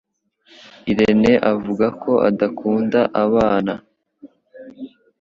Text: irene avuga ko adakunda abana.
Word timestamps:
irene 0.91 1.31
avuga 1.51 1.87
ko 2.01 2.11
adakunda 2.29 2.99
abana. 3.23 3.73